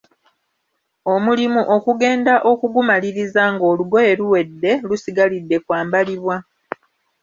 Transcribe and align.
Omulimu 1.13 1.61
okugenda 1.75 2.33
okugumaliriza, 2.51 3.43
ng'olugoye 3.53 4.11
luwedde, 4.19 4.71
lusigalidde 4.87 5.57
kwambalibwa. 5.65 6.35